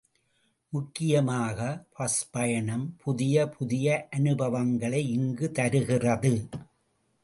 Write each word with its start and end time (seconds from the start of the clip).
முக்கியமாக 0.69 1.85
பஸ் 1.93 2.29
பயணம் 2.31 2.95
புதிய 2.97 3.47
புதிய 3.49 4.07
அனுபவங்களை 4.11 5.09
இங்குத் 5.09 5.53
தருகிறது. 5.53 6.49